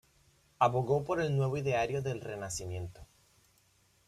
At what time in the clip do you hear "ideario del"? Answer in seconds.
1.57-2.21